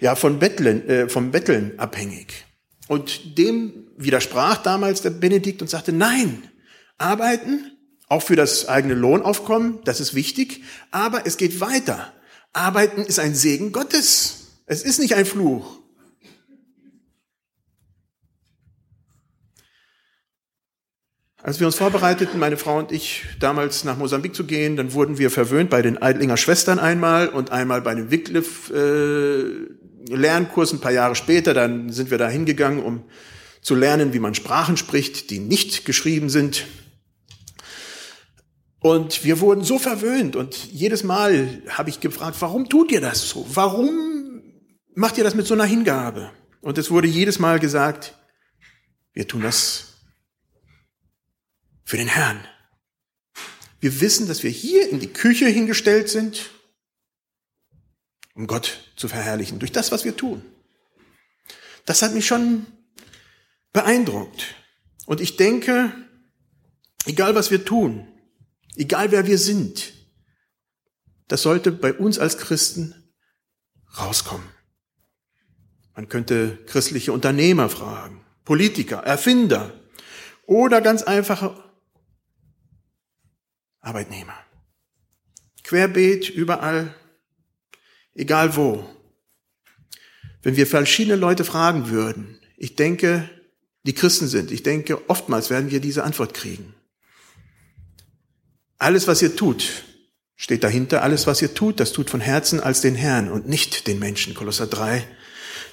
ja, 0.00 0.14
von 0.16 0.38
Betteln, 0.38 0.88
äh, 0.88 1.08
vom 1.08 1.30
Betteln 1.30 1.78
abhängig. 1.78 2.46
Und 2.88 3.38
dem 3.38 3.86
widersprach 3.96 4.58
damals 4.62 5.02
der 5.02 5.10
Benedikt 5.10 5.62
und 5.62 5.68
sagte, 5.68 5.92
nein, 5.92 6.42
arbeiten, 6.98 7.72
auch 8.08 8.22
für 8.22 8.36
das 8.36 8.68
eigene 8.68 8.94
Lohnaufkommen, 8.94 9.78
das 9.84 10.00
ist 10.00 10.14
wichtig, 10.14 10.64
aber 10.90 11.26
es 11.26 11.36
geht 11.36 11.60
weiter. 11.60 12.12
Arbeiten 12.52 13.02
ist 13.02 13.20
ein 13.20 13.34
Segen 13.34 13.70
Gottes. 13.70 14.62
Es 14.66 14.82
ist 14.82 14.98
nicht 14.98 15.14
ein 15.14 15.26
Fluch. 15.26 15.80
Als 21.42 21.58
wir 21.58 21.66
uns 21.66 21.76
vorbereiteten, 21.76 22.38
meine 22.38 22.58
Frau 22.58 22.78
und 22.78 22.92
ich, 22.92 23.24
damals 23.38 23.84
nach 23.84 23.96
Mosambik 23.96 24.34
zu 24.34 24.44
gehen, 24.44 24.76
dann 24.76 24.92
wurden 24.92 25.16
wir 25.16 25.30
verwöhnt 25.30 25.70
bei 25.70 25.80
den 25.80 26.02
Eidlinger 26.02 26.36
Schwestern 26.36 26.78
einmal 26.78 27.28
und 27.28 27.50
einmal 27.50 27.80
bei 27.80 27.94
dem 27.94 28.10
Wycliffe 28.10 28.74
äh, 28.74 29.79
Lernkurs 30.08 30.72
ein 30.72 30.80
paar 30.80 30.92
Jahre 30.92 31.14
später. 31.14 31.54
Dann 31.54 31.92
sind 31.92 32.10
wir 32.10 32.18
da 32.18 32.28
hingegangen, 32.28 32.82
um 32.82 33.04
zu 33.62 33.74
lernen, 33.74 34.12
wie 34.12 34.20
man 34.20 34.34
Sprachen 34.34 34.76
spricht, 34.76 35.30
die 35.30 35.38
nicht 35.38 35.84
geschrieben 35.84 36.30
sind. 36.30 36.66
Und 38.80 39.24
wir 39.24 39.40
wurden 39.40 39.62
so 39.62 39.78
verwöhnt 39.78 40.36
und 40.36 40.56
jedes 40.72 41.04
Mal 41.04 41.62
habe 41.68 41.90
ich 41.90 42.00
gefragt, 42.00 42.36
warum 42.40 42.68
tut 42.68 42.90
ihr 42.90 43.02
das 43.02 43.28
so? 43.28 43.46
Warum 43.52 44.42
macht 44.94 45.18
ihr 45.18 45.24
das 45.24 45.34
mit 45.34 45.46
so 45.46 45.52
einer 45.52 45.64
Hingabe? 45.64 46.30
Und 46.62 46.78
es 46.78 46.90
wurde 46.90 47.06
jedes 47.06 47.38
Mal 47.38 47.60
gesagt, 47.60 48.14
wir 49.12 49.28
tun 49.28 49.42
das 49.42 49.98
für 51.84 51.98
den 51.98 52.08
Herrn. 52.08 52.40
Wir 53.80 54.00
wissen, 54.00 54.28
dass 54.28 54.42
wir 54.42 54.50
hier 54.50 54.88
in 54.88 54.98
die 54.98 55.12
Küche 55.12 55.46
hingestellt 55.46 56.08
sind, 56.08 56.50
um 58.40 58.46
Gott 58.46 58.90
zu 58.96 59.06
verherrlichen, 59.06 59.58
durch 59.58 59.70
das, 59.70 59.92
was 59.92 60.06
wir 60.06 60.16
tun. 60.16 60.40
Das 61.84 62.00
hat 62.00 62.14
mich 62.14 62.26
schon 62.26 62.66
beeindruckt. 63.74 64.54
Und 65.04 65.20
ich 65.20 65.36
denke, 65.36 65.92
egal 67.04 67.34
was 67.34 67.50
wir 67.50 67.66
tun, 67.66 68.08
egal 68.76 69.12
wer 69.12 69.26
wir 69.26 69.36
sind, 69.36 69.92
das 71.28 71.42
sollte 71.42 71.70
bei 71.70 71.92
uns 71.92 72.18
als 72.18 72.38
Christen 72.38 73.12
rauskommen. 73.98 74.48
Man 75.94 76.08
könnte 76.08 76.64
christliche 76.64 77.12
Unternehmer 77.12 77.68
fragen, 77.68 78.24
Politiker, 78.46 79.00
Erfinder 79.00 79.78
oder 80.46 80.80
ganz 80.80 81.02
einfache 81.02 81.62
Arbeitnehmer. 83.80 84.38
Querbeet, 85.62 86.30
überall, 86.30 86.94
egal 88.20 88.54
wo. 88.56 88.88
Wenn 90.42 90.56
wir 90.56 90.66
verschiedene 90.66 91.16
Leute 91.16 91.44
fragen 91.44 91.90
würden, 91.90 92.38
ich 92.56 92.76
denke, 92.76 93.28
die 93.84 93.94
Christen 93.94 94.28
sind, 94.28 94.50
ich 94.50 94.62
denke, 94.62 95.08
oftmals 95.08 95.50
werden 95.50 95.70
wir 95.70 95.80
diese 95.80 96.04
Antwort 96.04 96.34
kriegen. 96.34 96.74
Alles, 98.78 99.06
was 99.06 99.20
ihr 99.22 99.36
tut, 99.36 99.84
steht 100.36 100.64
dahinter, 100.64 101.02
alles, 101.02 101.26
was 101.26 101.42
ihr 101.42 101.54
tut, 101.54 101.80
das 101.80 101.92
tut 101.92 102.08
von 102.08 102.20
Herzen 102.20 102.60
als 102.60 102.80
den 102.80 102.94
Herrn 102.94 103.30
und 103.30 103.48
nicht 103.48 103.86
den 103.86 103.98
Menschen. 103.98 104.34
Kolosser 104.34 104.66
3, 104.66 105.06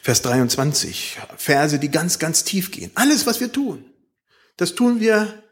Vers 0.02 0.22
23. 0.22 1.18
Verse, 1.38 1.80
die 1.80 1.92
ganz, 1.92 2.20
ganz 2.20 2.44
tief 2.44 2.72
gehen. 2.72 2.92
Alles, 2.96 3.26
was 3.26 3.40
wir 3.40 3.52
tun, 3.52 3.86
das 4.58 4.76
tun 4.76 5.00
wir 5.00 5.44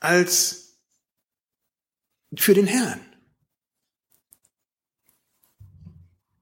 als 0.00 0.78
für 2.36 2.54
den 2.54 2.66
Herrn. 2.66 3.05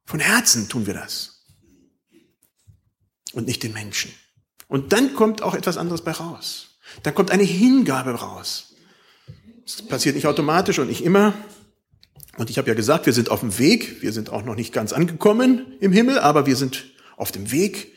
Von 0.05 0.21
Herzen 0.21 0.69
tun 0.69 0.87
wir 0.87 0.95
das. 0.95 1.45
Und 3.33 3.47
nicht 3.47 3.63
den 3.63 3.73
Menschen. 3.73 4.13
Und 4.69 4.93
dann 4.93 5.15
kommt 5.15 5.43
auch 5.43 5.55
etwas 5.55 5.77
anderes 5.77 6.03
bei 6.03 6.13
raus. 6.13 6.79
Dann 7.03 7.15
kommt 7.15 7.31
eine 7.31 7.43
Hingabe 7.43 8.13
raus. 8.13 8.75
Das 9.65 9.83
passiert 9.83 10.15
nicht 10.15 10.27
automatisch 10.27 10.79
und 10.79 10.89
nicht 10.89 11.03
immer. 11.03 11.35
Und 12.37 12.51
ich 12.51 12.59
habe 12.59 12.69
ja 12.69 12.75
gesagt, 12.75 13.07
wir 13.07 13.13
sind 13.13 13.31
auf 13.31 13.41
dem 13.41 13.59
Weg. 13.59 14.03
Wir 14.03 14.13
sind 14.13 14.31
auch 14.31 14.45
noch 14.45 14.55
nicht 14.55 14.73
ganz 14.73 14.93
angekommen 14.93 15.75
im 15.81 15.93
Himmel, 15.93 16.19
aber 16.19 16.47
wir 16.47 16.57
sind 16.57 16.85
auf 17.17 17.33
dem 17.33 17.51
Weg. 17.51 17.93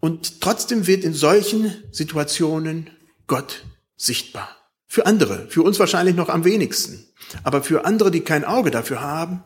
Und 0.00 0.40
trotzdem 0.40 0.86
wird 0.86 1.04
in 1.04 1.14
solchen 1.14 1.72
Situationen 1.90 2.90
Gott 3.26 3.64
sichtbar. 3.96 4.48
Für 4.86 5.06
andere, 5.06 5.48
für 5.48 5.62
uns 5.62 5.78
wahrscheinlich 5.78 6.14
noch 6.14 6.28
am 6.28 6.44
wenigsten. 6.44 7.08
Aber 7.42 7.62
für 7.62 7.84
andere, 7.84 8.10
die 8.10 8.20
kein 8.20 8.44
Auge 8.44 8.70
dafür 8.70 9.00
haben, 9.00 9.42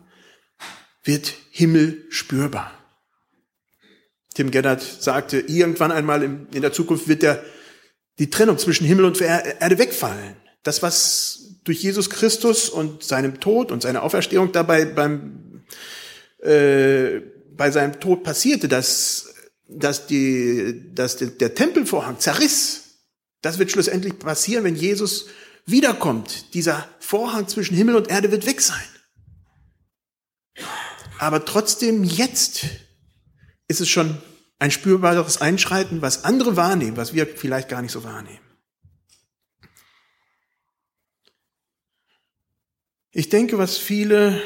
wird 1.03 1.33
Himmel 1.51 2.05
spürbar. 2.11 2.73
Tim 4.35 4.51
Gennert 4.51 4.83
sagte, 4.83 5.41
irgendwann 5.41 5.91
einmal 5.93 6.23
in 6.23 6.63
der 6.63 6.73
Zukunft 6.73 7.09
wird 7.09 7.23
der, 7.23 7.43
die 8.19 8.31
Trennung 8.31 8.59
zwischen 8.59 8.87
Himmel 8.87 9.05
und 9.05 9.21
Erde 9.21 9.79
wegfallen. 9.79 10.37
Das, 10.63 10.83
was 10.83 11.57
durch 11.65 11.83
Jesus 11.83 12.11
Christus 12.11 12.69
und 12.69 13.03
seinem 13.03 13.41
Tod 13.41 13.73
und 13.73 13.83
seiner 13.83 14.03
Auferstehung 14.03 14.53
dabei 14.53 14.85
beim, 14.85 15.65
äh, 16.43 17.21
bei 17.57 17.71
seinem 17.71 17.99
Tod 17.99 18.23
passierte, 18.23 18.69
dass, 18.69 19.35
dass, 19.69 20.07
die, 20.07 20.95
dass 20.95 21.17
der, 21.17 21.29
der 21.29 21.55
Tempelvorhang 21.55 22.19
zerriss, 22.19 22.83
das 23.43 23.59
wird 23.59 23.71
schlussendlich 23.71 24.19
passieren, 24.19 24.65
wenn 24.65 24.77
Jesus 24.77 25.27
wiederkommt. 25.67 26.55
Dieser 26.55 26.89
Vorhang 27.01 27.49
zwischen 27.49 27.75
Himmel 27.75 27.97
und 27.97 28.09
Erde 28.09 28.31
wird 28.31 28.47
weg 28.47 28.61
sein. 28.61 28.81
Aber 31.21 31.45
trotzdem 31.45 32.03
jetzt 32.03 32.65
ist 33.69 33.83
es 33.83 33.91
schon 33.91 34.17
ein 34.59 34.71
spürbares 34.71 35.39
Einschreiten, 35.39 36.01
was 36.01 36.25
andere 36.25 36.57
wahrnehmen, 36.57 36.97
was 36.97 37.13
wir 37.13 37.27
vielleicht 37.27 37.69
gar 37.69 37.83
nicht 37.83 37.93
so 37.93 38.05
wahrnehmen. 38.05 38.41
Ich 43.11 43.29
denke, 43.29 43.59
was 43.59 43.77
viele 43.77 44.41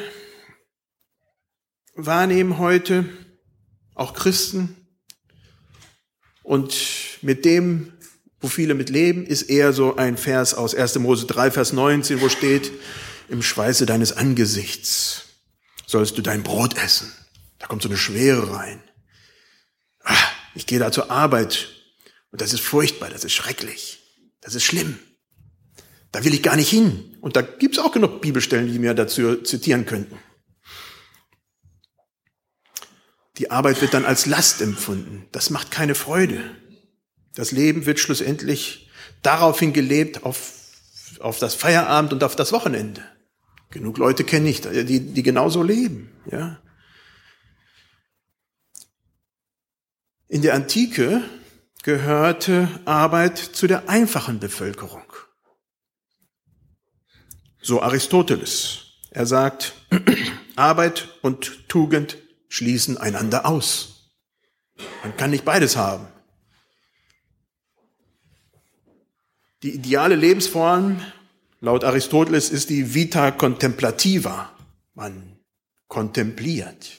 wahrnehmen 1.95 2.59
heute, 2.59 3.09
auch 3.95 4.13
Christen, 4.13 4.77
und 6.43 6.75
mit 7.23 7.45
dem 7.45 7.93
wo 8.41 8.49
viele 8.49 8.75
mit 8.75 8.91
leben, 8.91 9.25
ist 9.25 9.43
eher 9.45 9.73
so 9.73 9.95
ein 9.95 10.17
Vers 10.17 10.55
aus 10.55 10.75
1. 10.75 10.99
Mose 10.99 11.27
3, 11.27 11.53
Vers 11.53 11.73
19, 11.73 12.21
wo 12.21 12.29
steht, 12.29 12.73
im 13.29 13.43
Schweiße 13.43 13.87
deines 13.87 14.13
Angesichts 14.13 15.24
sollst 15.95 16.19
du 16.19 16.23
dein 16.23 16.43
Brot 16.43 16.77
essen. 16.77 17.13
Da 17.61 17.69
kommt 17.69 17.83
so 17.83 17.89
eine 17.89 17.97
Schwere 17.97 18.53
rein. 18.53 18.83
Ah, 20.03 20.17
ich 20.57 20.67
gehe 20.67 20.81
da 20.81 20.91
zur 20.91 21.09
Arbeit 21.09 21.69
und 22.33 22.41
das 22.41 22.53
ist 22.53 22.63
furchtbar, 22.63 23.11
das 23.11 23.23
ist 23.23 23.33
schrecklich, 23.33 24.01
das 24.41 24.57
ist 24.57 24.65
schlimm. 24.65 24.99
Da 26.11 26.25
will 26.25 26.35
ich 26.35 26.43
gar 26.43 26.57
nicht 26.57 26.69
hin. 26.69 27.17
Und 27.21 27.37
da 27.37 27.43
gibt 27.43 27.77
es 27.77 27.79
auch 27.79 27.93
genug 27.93 28.21
Bibelstellen, 28.21 28.73
die 28.73 28.81
mir 28.81 28.95
dazu 28.95 29.37
zitieren 29.37 29.87
könnten. 29.87 30.19
Die 33.39 33.53
Arbeit 33.53 33.81
wird 33.81 33.95
dann 33.95 34.05
als 34.05 34.27
Last 34.27 34.63
empfunden. 34.63 35.29
Das 35.31 35.51
macht 35.51 35.71
keine 35.71 35.95
Freude. 35.95 36.57
Das 37.37 37.53
Leben 37.53 37.87
wird 37.87 38.01
schlussendlich 38.01 38.91
daraufhin 39.23 39.73
gelebt, 39.73 40.25
auf, 40.25 40.55
auf 41.21 41.39
das 41.39 41.55
Feierabend 41.55 42.13
und 42.13 42.25
auf 42.25 42.35
das 42.35 42.51
Wochenende. 42.51 43.14
Genug 43.75 43.99
Leute 43.99 44.23
kenne 44.23 44.49
ich, 44.49 44.61
die, 44.61 45.01
die 45.01 45.23
genauso 45.25 45.65
leben, 45.65 46.09
ja. 46.31 46.63
In 50.29 50.43
der 50.43 50.55
Antike 50.55 51.25
gehörte 51.83 52.69
Arbeit 52.85 53.37
zu 53.37 53.67
der 53.67 53.89
einfachen 53.89 54.39
Bevölkerung. 54.39 55.13
So 57.61 57.83
Aristoteles. 57.83 59.01
Er 59.11 59.27
sagt, 59.27 59.75
Arbeit 60.57 61.19
und 61.23 61.69
Tugend 61.69 62.19
schließen 62.49 62.97
einander 62.97 63.45
aus. 63.45 64.13
Man 65.03 65.17
kann 65.17 65.31
nicht 65.31 65.45
beides 65.45 65.77
haben. 65.77 66.07
Die 69.65 69.75
ideale 69.75 70.15
Lebensform 70.15 71.01
laut 71.65 71.83
Aristoteles 71.83 72.51
ist 72.51 72.69
die 72.69 72.95
Vita 72.95 73.31
contemplativa. 73.31 74.53
Man 74.95 75.39
kontempliert. 75.89 76.91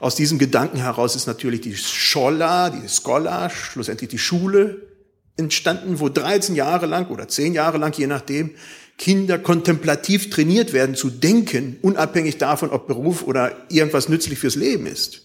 Aus 0.00 0.16
diesem 0.16 0.38
Gedanken 0.38 0.78
heraus 0.78 1.14
ist 1.16 1.26
natürlich 1.26 1.60
die 1.60 1.76
Schola, 1.76 2.70
die 2.70 2.88
Schola, 2.88 3.48
schlussendlich 3.50 4.10
die 4.10 4.18
Schule 4.18 4.88
entstanden, 5.36 6.00
wo 6.00 6.08
13 6.08 6.56
Jahre 6.56 6.86
lang 6.86 7.08
oder 7.08 7.28
10 7.28 7.54
Jahre 7.54 7.78
lang, 7.78 7.96
je 7.96 8.08
nachdem, 8.08 8.50
Kinder 8.96 9.38
kontemplativ 9.38 10.28
trainiert 10.30 10.72
werden 10.72 10.96
zu 10.96 11.08
denken, 11.08 11.78
unabhängig 11.82 12.38
davon, 12.38 12.70
ob 12.70 12.88
Beruf 12.88 13.22
oder 13.22 13.56
irgendwas 13.70 14.08
nützlich 14.08 14.40
fürs 14.40 14.56
Leben 14.56 14.86
ist. 14.86 15.22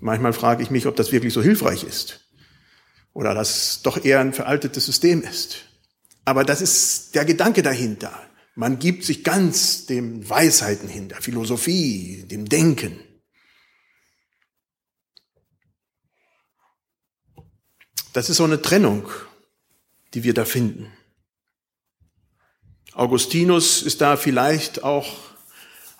Manchmal 0.00 0.32
frage 0.32 0.62
ich 0.62 0.70
mich, 0.70 0.86
ob 0.86 0.94
das 0.94 1.10
wirklich 1.10 1.32
so 1.32 1.42
hilfreich 1.42 1.82
ist 1.82 2.20
oder 3.14 3.34
das 3.34 3.80
doch 3.82 4.04
eher 4.04 4.20
ein 4.20 4.32
veraltetes 4.32 4.86
System 4.86 5.22
ist. 5.22 5.65
Aber 6.26 6.44
das 6.44 6.60
ist 6.60 7.14
der 7.14 7.24
Gedanke 7.24 7.62
dahinter. 7.62 8.20
Man 8.56 8.78
gibt 8.80 9.04
sich 9.04 9.22
ganz 9.22 9.86
dem 9.86 10.28
Weisheiten 10.28 10.88
hin, 10.88 11.08
der 11.08 11.22
Philosophie, 11.22 12.24
dem 12.26 12.48
Denken. 12.48 12.98
Das 18.12 18.28
ist 18.28 18.38
so 18.38 18.44
eine 18.44 18.60
Trennung, 18.60 19.08
die 20.14 20.24
wir 20.24 20.34
da 20.34 20.44
finden. 20.44 20.92
Augustinus 22.92 23.82
ist 23.82 24.00
da 24.00 24.16
vielleicht 24.16 24.82
auch 24.82 25.06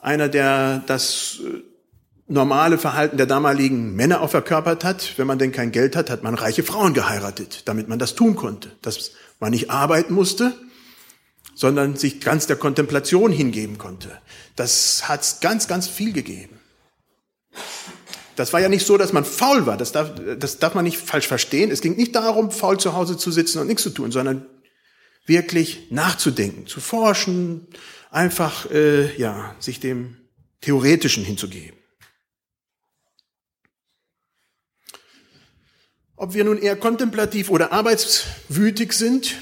einer, 0.00 0.28
der 0.28 0.82
das 0.86 1.40
äh, 1.44 1.62
normale 2.28 2.78
Verhalten 2.78 3.16
der 3.16 3.26
damaligen 3.26 3.94
Männer 3.94 4.20
auch 4.20 4.30
verkörpert 4.30 4.84
hat. 4.84 5.14
Wenn 5.16 5.26
man 5.26 5.38
denn 5.38 5.52
kein 5.52 5.72
Geld 5.72 5.96
hat, 5.96 6.10
hat 6.10 6.22
man 6.22 6.34
reiche 6.34 6.62
Frauen 6.62 6.94
geheiratet, 6.94 7.62
damit 7.66 7.88
man 7.88 7.98
das 7.98 8.14
tun 8.14 8.36
konnte. 8.36 8.72
Dass 8.82 9.12
man 9.38 9.50
nicht 9.50 9.70
arbeiten 9.70 10.14
musste, 10.14 10.54
sondern 11.54 11.96
sich 11.96 12.20
ganz 12.20 12.46
der 12.46 12.56
Kontemplation 12.56 13.32
hingeben 13.32 13.78
konnte. 13.78 14.10
Das 14.56 15.08
hat 15.08 15.40
ganz, 15.40 15.68
ganz 15.68 15.88
viel 15.88 16.12
gegeben. 16.12 16.58
Das 18.36 18.52
war 18.52 18.60
ja 18.60 18.68
nicht 18.68 18.86
so, 18.86 18.98
dass 18.98 19.14
man 19.14 19.24
faul 19.24 19.66
war. 19.66 19.76
Das 19.78 19.92
darf, 19.92 20.12
das 20.38 20.58
darf 20.58 20.74
man 20.74 20.84
nicht 20.84 20.98
falsch 20.98 21.26
verstehen. 21.26 21.70
Es 21.70 21.80
ging 21.80 21.96
nicht 21.96 22.14
darum, 22.14 22.50
faul 22.50 22.78
zu 22.78 22.92
Hause 22.92 23.16
zu 23.16 23.30
sitzen 23.30 23.60
und 23.60 23.66
nichts 23.66 23.82
zu 23.82 23.90
tun, 23.90 24.12
sondern 24.12 24.46
wirklich 25.24 25.90
nachzudenken, 25.90 26.66
zu 26.66 26.80
forschen, 26.80 27.66
einfach 28.10 28.70
äh, 28.70 29.16
ja, 29.16 29.54
sich 29.58 29.80
dem 29.80 30.18
Theoretischen 30.60 31.24
hinzugeben. 31.24 31.75
Ob 36.18 36.32
wir 36.32 36.44
nun 36.44 36.56
eher 36.56 36.76
kontemplativ 36.76 37.50
oder 37.50 37.72
arbeitswütig 37.72 38.94
sind, 38.94 39.36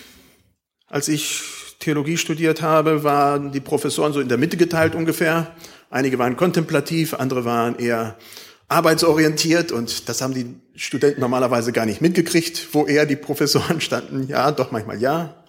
als 0.87 1.07
ich 1.07 1.43
Theologie 1.79 2.17
studiert 2.17 2.63
habe, 2.63 3.05
waren 3.05 3.53
die 3.53 3.61
Professoren 3.61 4.13
so 4.13 4.21
in 4.21 4.29
der 4.29 4.39
Mitte 4.39 4.57
geteilt 4.57 4.97
ungefähr. 4.97 5.55
Einige 5.89 6.19
waren 6.19 6.37
kontemplativ, 6.37 7.15
andere 7.15 7.45
waren 7.45 7.79
eher 7.79 8.19
arbeitsorientiert 8.67 9.71
und 9.71 10.09
das 10.09 10.21
haben 10.21 10.35
die 10.35 10.61
Studenten 10.75 11.21
normalerweise 11.21 11.71
gar 11.71 11.87
nicht 11.87 12.01
mitgekriegt, 12.01 12.75
wo 12.75 12.87
eher 12.87 13.07
die 13.07 13.17
Professoren 13.17 13.81
standen. 13.81 14.27
Ja, 14.27 14.51
doch 14.51 14.73
manchmal 14.73 15.01
ja. 15.01 15.45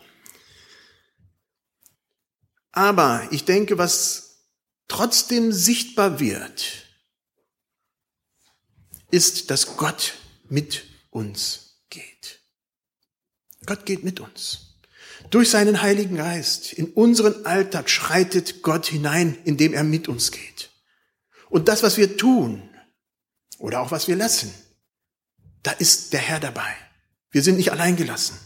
Aber 2.72 3.28
ich 3.32 3.46
denke, 3.46 3.80
was 3.80 4.46
trotzdem 4.88 5.52
sichtbar 5.52 6.20
wird, 6.20 6.86
ist, 9.10 9.50
dass 9.50 9.78
Gott 9.78 10.14
mit 10.50 10.84
uns 11.16 11.80
geht. 11.90 12.42
Gott 13.66 13.86
geht 13.86 14.04
mit 14.04 14.20
uns. 14.20 14.76
Durch 15.32 15.50
seinen 15.50 15.82
Heiligen 15.82 16.18
Geist 16.18 16.74
in 16.74 16.88
unseren 16.94 17.46
Alltag 17.46 17.90
schreitet 17.90 18.62
Gott 18.62 18.86
hinein, 18.88 19.38
indem 19.46 19.74
er 19.74 19.84
mit 19.84 20.08
uns 20.08 20.32
geht. 20.32 20.70
Und 21.50 21.68
das, 21.70 21.84
was 21.84 21.98
wir 21.98 22.18
tun 22.18 22.70
oder 23.58 23.80
auch 23.80 23.92
was 23.92 24.08
wir 24.08 24.16
lassen, 24.18 24.54
da 25.64 25.72
ist 25.72 26.14
der 26.14 26.20
Herr 26.20 26.40
dabei. 26.40 26.76
Wir 27.32 27.42
sind 27.42 27.56
nicht 27.56 27.72
allein 27.72 27.96
gelassen. 27.96 28.38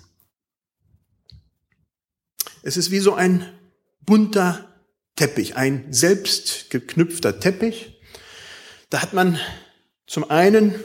Es 2.62 2.78
ist 2.78 2.92
wie 2.92 3.00
so 3.00 3.16
ein 3.16 3.52
bunter 4.02 4.84
Teppich, 5.16 5.56
ein 5.56 5.92
selbst 5.92 6.70
geknüpfter 6.70 7.40
Teppich. 7.40 8.00
Da 8.90 9.02
hat 9.02 9.14
man 9.14 9.40
zum 10.06 10.30
einen 10.30 10.76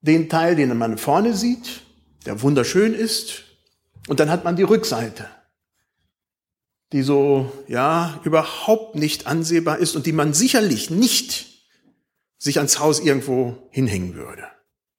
den 0.00 0.28
Teil, 0.28 0.56
den 0.56 0.76
man 0.76 0.98
vorne 0.98 1.34
sieht, 1.34 1.82
der 2.26 2.42
wunderschön 2.42 2.94
ist, 2.94 3.44
und 4.08 4.20
dann 4.20 4.30
hat 4.30 4.44
man 4.44 4.56
die 4.56 4.62
Rückseite, 4.62 5.28
die 6.92 7.02
so, 7.02 7.52
ja, 7.68 8.20
überhaupt 8.24 8.96
nicht 8.96 9.26
ansehbar 9.26 9.78
ist 9.78 9.94
und 9.94 10.06
die 10.06 10.12
man 10.12 10.34
sicherlich 10.34 10.90
nicht 10.90 11.46
sich 12.38 12.56
ans 12.58 12.78
Haus 12.78 13.00
irgendwo 13.00 13.68
hinhängen 13.70 14.14
würde. 14.14 14.48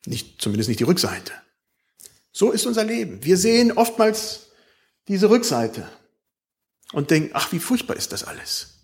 Nicht, 0.05 0.41
zumindest 0.41 0.69
nicht 0.69 0.79
die 0.79 0.85
Rückseite. 0.85 1.33
So 2.31 2.51
ist 2.51 2.65
unser 2.65 2.85
Leben. 2.85 3.23
Wir 3.23 3.37
sehen 3.37 3.71
oftmals 3.71 4.51
diese 5.07 5.29
Rückseite 5.29 5.87
und 6.93 7.11
denken, 7.11 7.31
ach, 7.33 7.51
wie 7.51 7.59
furchtbar 7.59 7.97
ist 7.97 8.11
das 8.13 8.23
alles. 8.23 8.79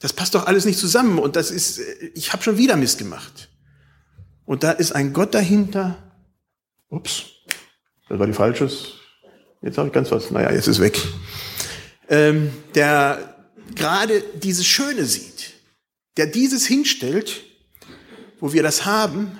Das 0.00 0.12
passt 0.12 0.34
doch 0.34 0.46
alles 0.46 0.64
nicht 0.64 0.78
zusammen 0.78 1.18
und 1.18 1.36
das 1.36 1.50
ist, 1.50 1.80
ich 2.14 2.32
habe 2.32 2.42
schon 2.42 2.58
wieder 2.58 2.76
Mist 2.76 2.98
gemacht. 2.98 3.48
Und 4.48 4.62
da 4.62 4.70
ist 4.70 4.92
ein 4.92 5.12
Gott 5.12 5.34
dahinter. 5.34 5.98
Ups, 6.88 7.26
das 8.08 8.18
war 8.18 8.26
die 8.26 8.32
falsches. 8.32 8.94
Jetzt 9.60 9.76
habe 9.76 9.88
ich 9.88 9.94
ganz 9.94 10.10
was. 10.10 10.30
Naja, 10.30 10.50
jetzt 10.50 10.68
ist 10.68 10.80
weg. 10.80 10.98
Ähm, 12.08 12.50
der 12.74 13.44
gerade 13.74 14.22
dieses 14.42 14.66
Schöne 14.66 15.04
sieht, 15.04 15.52
der 16.16 16.28
dieses 16.28 16.66
hinstellt, 16.66 17.44
wo 18.40 18.54
wir 18.54 18.62
das 18.62 18.86
haben 18.86 19.38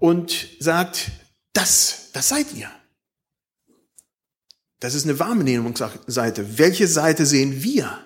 und 0.00 0.48
sagt, 0.58 1.12
das, 1.52 2.10
das 2.12 2.28
seid 2.28 2.52
ihr. 2.52 2.68
Das 4.80 4.94
ist 4.94 5.04
eine 5.04 5.20
Wahrnehmungsseite. 5.20 6.58
Welche 6.58 6.88
Seite 6.88 7.26
sehen 7.26 7.62
wir? 7.62 7.96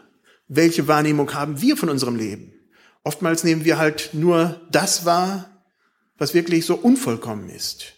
Welche 0.49 0.87
Wahrnehmung 0.87 1.33
haben 1.33 1.63
wir 1.63 1.79
von 1.79 1.89
unserem 1.89 2.17
Leben? 2.17 2.53
Oftmals 3.05 3.43
nehmen 3.43 3.65
wir 3.65 3.79
halt 3.79 4.11
nur 4.13 4.61
das 4.71 5.07
wahr, 5.07 5.51
was 6.21 6.35
wirklich 6.35 6.67
so 6.67 6.75
unvollkommen 6.75 7.49
ist. 7.49 7.95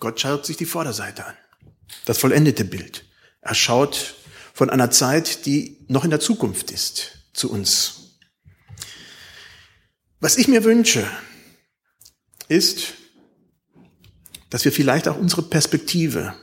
Gott 0.00 0.20
schaut 0.20 0.44
sich 0.44 0.56
die 0.56 0.66
Vorderseite 0.66 1.24
an, 1.26 1.36
das 2.06 2.18
vollendete 2.18 2.64
Bild. 2.64 3.04
Er 3.40 3.54
schaut 3.54 4.16
von 4.52 4.68
einer 4.68 4.90
Zeit, 4.90 5.46
die 5.46 5.86
noch 5.86 6.02
in 6.02 6.10
der 6.10 6.18
Zukunft 6.18 6.72
ist, 6.72 7.24
zu 7.32 7.52
uns. 7.52 8.16
Was 10.18 10.38
ich 10.38 10.48
mir 10.48 10.64
wünsche, 10.64 11.08
ist, 12.48 12.94
dass 14.50 14.64
wir 14.64 14.72
vielleicht 14.72 15.06
auch 15.06 15.16
unsere 15.16 15.42
Perspektive 15.42 16.34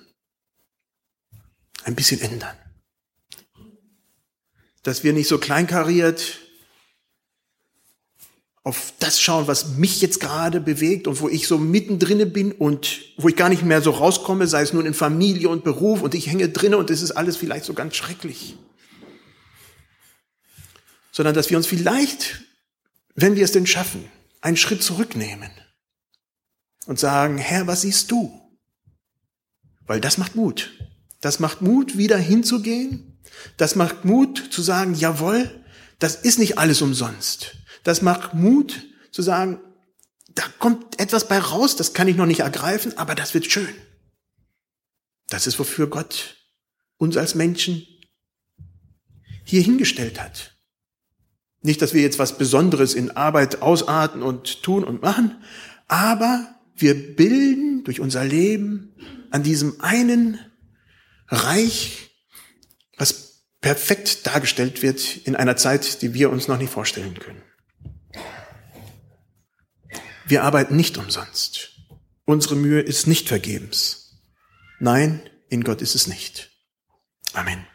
ein 1.84 1.96
bisschen 1.96 2.22
ändern. 2.22 2.58
Dass 4.84 5.04
wir 5.04 5.12
nicht 5.12 5.28
so 5.28 5.38
kleinkariert 5.38 6.47
auf 8.68 8.92
das 9.00 9.22
schauen, 9.22 9.48
was 9.48 9.78
mich 9.78 10.02
jetzt 10.02 10.20
gerade 10.20 10.60
bewegt 10.60 11.08
und 11.08 11.22
wo 11.22 11.30
ich 11.30 11.48
so 11.48 11.58
mittendrin 11.58 12.34
bin 12.34 12.52
und 12.52 13.00
wo 13.16 13.30
ich 13.30 13.38
gar 13.38 13.48
nicht 13.48 13.64
mehr 13.64 13.82
so 13.82 13.92
rauskomme, 13.92 14.46
sei 14.46 14.62
es 14.62 14.74
nun 14.74 14.86
in 14.86 14.94
Familie 14.94 15.48
und 15.48 15.64
Beruf 15.64 16.02
und 16.02 16.14
ich 16.14 16.28
hänge 16.28 16.50
drinne 16.50 16.78
und 16.78 16.90
es 16.90 17.02
ist 17.02 17.12
alles 17.12 17.38
vielleicht 17.38 17.64
so 17.64 17.74
ganz 17.74 17.96
schrecklich. 17.96 18.58
Sondern 21.14 21.34
dass 21.34 21.50
wir 21.50 21.56
uns 21.56 21.66
vielleicht, 21.66 22.42
wenn 23.16 23.38
wir 23.38 23.46
es 23.46 23.54
denn 23.54 23.66
schaffen, 23.66 24.04
einen 24.42 24.58
Schritt 24.58 24.84
zurücknehmen 24.84 25.50
und 26.88 27.00
sagen, 27.00 27.38
Herr, 27.38 27.68
was 27.68 27.84
siehst 27.84 28.12
du? 28.12 28.38
Weil 29.86 30.02
das 30.02 30.18
macht 30.18 30.36
Mut. 30.36 30.74
Das 31.22 31.40
macht 31.40 31.62
Mut, 31.62 31.98
wieder 31.98 32.18
hinzugehen. 32.18 33.18
Das 33.56 33.78
macht 33.78 34.04
Mut 34.04 34.50
zu 34.52 34.62
sagen, 34.62 34.94
jawohl, 34.94 35.64
das 36.00 36.16
ist 36.16 36.38
nicht 36.38 36.58
alles 36.58 36.82
umsonst. 36.82 37.57
Das 37.88 38.02
macht 38.02 38.34
Mut 38.34 38.86
zu 39.12 39.22
sagen, 39.22 39.62
da 40.36 40.44
kommt 40.60 41.00
etwas 41.00 41.30
bei 41.30 41.40
raus, 41.40 41.78
das 41.78 41.94
kann 41.94 42.10
ich 42.10 42.18
noch 42.18 42.26
nicht 42.26 42.42
ergreifen, 42.42 42.98
aber 42.98 43.16
das 43.16 43.34
wird 43.34 43.50
schön. 43.50 43.74
Das 45.30 45.48
ist, 45.48 45.58
wofür 45.58 45.88
Gott 45.88 46.36
uns 46.98 47.16
als 47.16 47.34
Menschen 47.34 47.88
hier 49.46 49.62
hingestellt 49.62 50.22
hat. 50.22 50.58
Nicht, 51.62 51.82
dass 51.82 51.94
wir 51.94 52.02
jetzt 52.02 52.20
was 52.20 52.38
Besonderes 52.38 52.94
in 52.94 53.12
Arbeit 53.12 53.62
ausarten 53.62 54.22
und 54.22 54.64
tun 54.64 54.84
und 54.84 55.02
machen, 55.02 55.42
aber 55.88 56.60
wir 56.76 57.16
bilden 57.16 57.86
durch 57.86 58.02
unser 58.02 58.26
Leben 58.26 58.98
an 59.32 59.44
diesem 59.44 59.80
einen 59.80 60.40
Reich, 61.30 62.10
was 62.98 63.46
perfekt 63.62 64.28
dargestellt 64.28 64.82
wird 64.82 65.26
in 65.26 65.38
einer 65.38 65.56
Zeit, 65.56 66.02
die 66.02 66.14
wir 66.14 66.32
uns 66.32 66.50
noch 66.50 66.58
nicht 66.58 66.74
vorstellen 66.74 67.18
können. 67.18 67.47
Wir 70.28 70.44
arbeiten 70.44 70.76
nicht 70.76 70.98
umsonst. 70.98 71.72
Unsere 72.26 72.56
Mühe 72.56 72.82
ist 72.82 73.08
nicht 73.08 73.30
vergebens. 73.30 74.20
Nein, 74.80 75.30
in 75.48 75.64
Gott 75.64 75.82
ist 75.82 75.96
es 75.96 76.08
nicht. 76.08 76.52
Amen. 77.34 77.66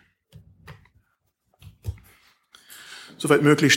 Soweit 3.16 3.42
möglich. 3.42 3.70